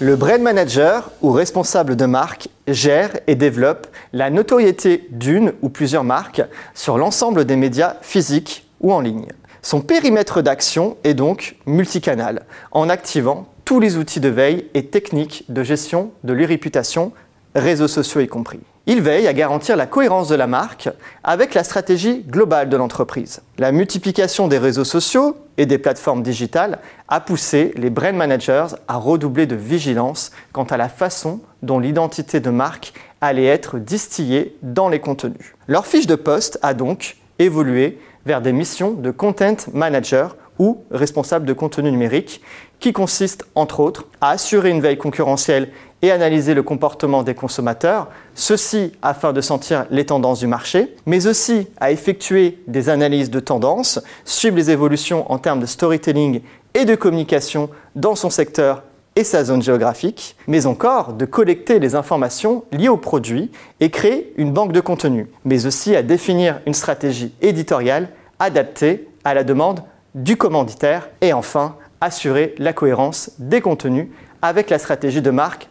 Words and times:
Le 0.00 0.14
brand 0.14 0.40
manager 0.40 1.10
ou 1.22 1.32
responsable 1.32 1.96
de 1.96 2.06
marque 2.06 2.48
gère 2.68 3.18
et 3.26 3.34
développe 3.34 3.88
la 4.12 4.30
notoriété 4.30 5.08
d'une 5.10 5.54
ou 5.60 5.70
plusieurs 5.70 6.04
marques 6.04 6.42
sur 6.72 6.98
l'ensemble 6.98 7.44
des 7.44 7.56
médias 7.56 7.96
physiques 8.00 8.68
ou 8.80 8.92
en 8.92 9.00
ligne. 9.00 9.26
Son 9.60 9.80
périmètre 9.80 10.40
d'action 10.40 10.96
est 11.02 11.14
donc 11.14 11.56
multicanal, 11.66 12.42
en 12.70 12.88
activant 12.88 13.48
tous 13.64 13.80
les 13.80 13.96
outils 13.96 14.20
de 14.20 14.28
veille 14.28 14.66
et 14.74 14.86
techniques 14.86 15.44
de 15.48 15.64
gestion 15.64 16.12
de 16.22 16.32
l'irréputation, 16.32 17.10
réseaux 17.54 17.88
sociaux 17.88 18.20
y 18.20 18.28
compris. 18.28 18.60
Il 18.86 19.02
veille 19.02 19.26
à 19.26 19.34
garantir 19.34 19.76
la 19.76 19.84
cohérence 19.86 20.28
de 20.28 20.34
la 20.34 20.46
marque 20.46 20.88
avec 21.22 21.52
la 21.52 21.62
stratégie 21.62 22.22
globale 22.26 22.70
de 22.70 22.76
l'entreprise. 22.78 23.42
La 23.58 23.70
multiplication 23.70 24.48
des 24.48 24.56
réseaux 24.56 24.84
sociaux 24.84 25.36
et 25.58 25.66
des 25.66 25.76
plateformes 25.76 26.22
digitales 26.22 26.78
a 27.08 27.20
poussé 27.20 27.74
les 27.76 27.90
brand 27.90 28.14
managers 28.14 28.68
à 28.88 28.96
redoubler 28.96 29.44
de 29.44 29.56
vigilance 29.56 30.32
quant 30.52 30.64
à 30.64 30.78
la 30.78 30.88
façon 30.88 31.40
dont 31.62 31.78
l'identité 31.78 32.40
de 32.40 32.48
marque 32.48 32.94
allait 33.20 33.44
être 33.44 33.78
distillée 33.78 34.56
dans 34.62 34.88
les 34.88 35.00
contenus. 35.00 35.54
Leur 35.66 35.86
fiche 35.86 36.06
de 36.06 36.14
poste 36.14 36.58
a 36.62 36.72
donc 36.72 37.18
évolué 37.38 37.98
vers 38.24 38.40
des 38.40 38.52
missions 38.52 38.92
de 38.92 39.10
content 39.10 39.56
manager 39.74 40.36
ou 40.58 40.82
responsable 40.90 41.46
de 41.46 41.52
contenu 41.52 41.90
numérique 41.90 42.40
qui 42.80 42.92
consistent 42.92 43.44
entre 43.54 43.80
autres 43.80 44.06
à 44.20 44.30
assurer 44.30 44.70
une 44.70 44.80
veille 44.80 44.98
concurrentielle 44.98 45.70
et 46.02 46.10
analyser 46.10 46.54
le 46.54 46.62
comportement 46.62 47.22
des 47.22 47.34
consommateurs, 47.34 48.08
ceci 48.34 48.92
afin 49.02 49.32
de 49.32 49.40
sentir 49.40 49.86
les 49.90 50.06
tendances 50.06 50.40
du 50.40 50.46
marché, 50.46 50.94
mais 51.06 51.26
aussi 51.26 51.68
à 51.80 51.90
effectuer 51.90 52.58
des 52.66 52.88
analyses 52.88 53.30
de 53.30 53.40
tendances, 53.40 54.00
suivre 54.24 54.56
les 54.56 54.70
évolutions 54.70 55.30
en 55.32 55.38
termes 55.38 55.60
de 55.60 55.66
storytelling 55.66 56.40
et 56.74 56.84
de 56.84 56.94
communication 56.94 57.70
dans 57.96 58.14
son 58.14 58.30
secteur 58.30 58.82
et 59.16 59.24
sa 59.24 59.42
zone 59.42 59.62
géographique, 59.62 60.36
mais 60.46 60.66
encore 60.66 61.12
de 61.12 61.24
collecter 61.24 61.80
les 61.80 61.96
informations 61.96 62.62
liées 62.70 62.88
au 62.88 62.96
produit 62.96 63.50
et 63.80 63.90
créer 63.90 64.32
une 64.36 64.52
banque 64.52 64.72
de 64.72 64.80
contenu, 64.80 65.26
mais 65.44 65.66
aussi 65.66 65.96
à 65.96 66.04
définir 66.04 66.60
une 66.66 66.74
stratégie 66.74 67.34
éditoriale 67.42 68.10
adaptée 68.38 69.08
à 69.24 69.34
la 69.34 69.42
demande 69.42 69.82
du 70.14 70.36
commanditaire 70.36 71.08
et 71.20 71.32
enfin 71.32 71.74
assurer 72.00 72.54
la 72.58 72.72
cohérence 72.72 73.32
des 73.40 73.60
contenus 73.60 74.06
avec 74.40 74.70
la 74.70 74.78
stratégie 74.78 75.22
de 75.22 75.30
marque 75.30 75.67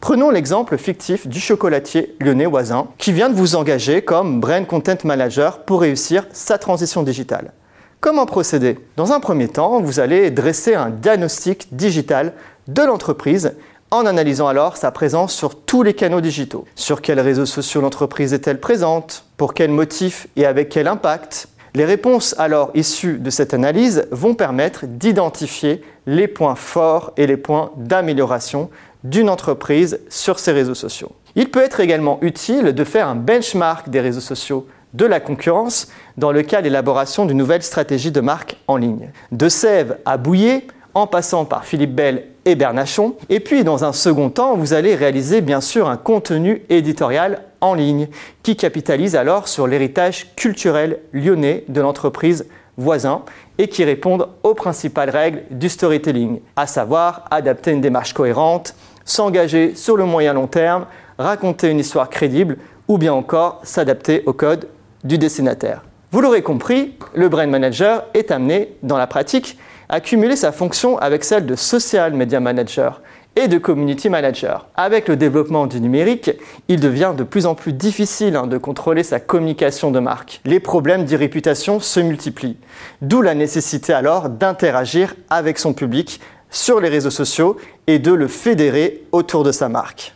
Prenons 0.00 0.30
l'exemple 0.30 0.76
fictif 0.76 1.26
du 1.26 1.40
chocolatier 1.40 2.14
lyonnais 2.20 2.46
voisin 2.46 2.88
qui 2.98 3.12
vient 3.12 3.30
de 3.30 3.34
vous 3.34 3.56
engager 3.56 4.02
comme 4.02 4.40
Brand 4.40 4.66
Content 4.66 4.98
Manager 5.04 5.60
pour 5.60 5.80
réussir 5.80 6.26
sa 6.32 6.58
transition 6.58 7.02
digitale. 7.02 7.52
Comment 8.00 8.26
procéder 8.26 8.78
Dans 8.96 9.12
un 9.12 9.20
premier 9.20 9.48
temps, 9.48 9.80
vous 9.80 10.00
allez 10.00 10.30
dresser 10.30 10.74
un 10.74 10.90
diagnostic 10.90 11.74
digital 11.74 12.34
de 12.68 12.82
l'entreprise 12.82 13.54
en 13.90 14.06
analysant 14.06 14.48
alors 14.48 14.76
sa 14.76 14.90
présence 14.90 15.32
sur 15.34 15.54
tous 15.54 15.82
les 15.82 15.94
canaux 15.94 16.20
digitaux. 16.20 16.64
Sur 16.74 17.00
quels 17.00 17.20
réseaux 17.20 17.46
sociaux 17.46 17.80
l'entreprise 17.80 18.32
est-elle 18.34 18.58
présente? 18.58 19.24
Pour 19.36 19.54
quels 19.54 19.70
motifs 19.70 20.26
et 20.36 20.46
avec 20.46 20.70
quel 20.70 20.88
impact? 20.88 21.48
Les 21.74 21.84
réponses 21.84 22.34
alors 22.38 22.70
issues 22.74 23.18
de 23.18 23.30
cette 23.30 23.54
analyse 23.54 24.06
vont 24.10 24.34
permettre 24.34 24.84
d'identifier 24.86 25.82
les 26.06 26.28
points 26.28 26.54
forts 26.54 27.12
et 27.16 27.26
les 27.26 27.38
points 27.38 27.70
d'amélioration 27.76 28.68
d'une 29.04 29.30
entreprise 29.30 30.00
sur 30.08 30.38
ses 30.38 30.52
réseaux 30.52 30.74
sociaux. 30.74 31.12
Il 31.34 31.50
peut 31.50 31.62
être 31.62 31.80
également 31.80 32.18
utile 32.22 32.72
de 32.72 32.84
faire 32.84 33.08
un 33.08 33.14
benchmark 33.14 33.88
des 33.88 34.00
réseaux 34.00 34.20
sociaux 34.20 34.66
de 34.94 35.06
la 35.06 35.20
concurrence 35.20 35.88
dans 36.18 36.32
le 36.32 36.42
cas 36.42 36.62
d'élaboration 36.62 37.24
d'une 37.24 37.38
nouvelle 37.38 37.62
stratégie 37.62 38.10
de 38.10 38.20
marque 38.20 38.56
en 38.68 38.76
ligne. 38.76 39.10
De 39.30 39.48
Sèvres 39.48 39.94
à 40.04 40.18
Bouillet, 40.18 40.66
en 40.94 41.06
passant 41.06 41.44
par 41.44 41.64
Philippe 41.64 41.94
Bell 41.94 42.24
et 42.44 42.54
Bernachon. 42.54 43.16
Et 43.28 43.40
puis, 43.40 43.64
dans 43.64 43.84
un 43.84 43.92
second 43.92 44.30
temps, 44.30 44.56
vous 44.56 44.74
allez 44.74 44.94
réaliser 44.94 45.40
bien 45.40 45.60
sûr 45.60 45.88
un 45.88 45.96
contenu 45.96 46.62
éditorial 46.68 47.42
en 47.60 47.74
ligne 47.74 48.08
qui 48.42 48.56
capitalise 48.56 49.16
alors 49.16 49.48
sur 49.48 49.66
l'héritage 49.66 50.34
culturel 50.36 50.98
lyonnais 51.12 51.64
de 51.68 51.80
l'entreprise 51.80 52.46
voisin 52.76 53.22
et 53.58 53.68
qui 53.68 53.84
répondent 53.84 54.28
aux 54.42 54.54
principales 54.54 55.10
règles 55.10 55.42
du 55.50 55.68
storytelling, 55.68 56.40
à 56.56 56.66
savoir 56.66 57.24
adapter 57.30 57.70
une 57.70 57.80
démarche 57.80 58.12
cohérente, 58.12 58.74
s'engager 59.04 59.74
sur 59.74 59.96
le 59.96 60.04
moyen 60.04 60.34
long 60.34 60.46
terme, 60.46 60.86
raconter 61.18 61.70
une 61.70 61.80
histoire 61.80 62.10
crédible 62.10 62.58
ou 62.88 62.98
bien 62.98 63.12
encore 63.12 63.60
s'adapter 63.62 64.22
au 64.26 64.32
code 64.32 64.68
du 65.04 65.18
destinataire. 65.18 65.82
Vous 66.10 66.20
l'aurez 66.20 66.42
compris, 66.42 66.94
le 67.14 67.28
brand 67.28 67.48
manager 67.48 68.04
est 68.12 68.30
amené 68.30 68.76
dans 68.82 68.98
la 68.98 69.06
pratique 69.06 69.58
à 69.88 70.00
cumuler 70.00 70.36
sa 70.36 70.52
fonction 70.52 70.98
avec 70.98 71.24
celle 71.24 71.46
de 71.46 71.54
social 71.54 72.12
media 72.12 72.40
manager 72.40 73.00
et 73.36 73.48
de 73.48 73.58
community 73.58 74.10
manager. 74.10 74.68
Avec 74.74 75.08
le 75.08 75.16
développement 75.16 75.66
du 75.66 75.80
numérique, 75.80 76.30
il 76.68 76.80
devient 76.80 77.12
de 77.16 77.24
plus 77.24 77.46
en 77.46 77.54
plus 77.54 77.72
difficile 77.72 78.36
hein, 78.36 78.46
de 78.46 78.58
contrôler 78.58 79.02
sa 79.02 79.20
communication 79.20 79.90
de 79.90 80.00
marque. 80.00 80.40
Les 80.44 80.60
problèmes 80.60 81.04
d'irréputation 81.04 81.80
se 81.80 82.00
multiplient, 82.00 82.58
d'où 83.00 83.22
la 83.22 83.34
nécessité 83.34 83.92
alors 83.92 84.28
d'interagir 84.28 85.14
avec 85.30 85.58
son 85.58 85.72
public 85.72 86.20
sur 86.52 86.80
les 86.80 86.88
réseaux 86.88 87.10
sociaux 87.10 87.56
et 87.88 87.98
de 87.98 88.12
le 88.12 88.28
fédérer 88.28 89.02
autour 89.10 89.42
de 89.42 89.50
sa 89.50 89.68
marque. 89.68 90.14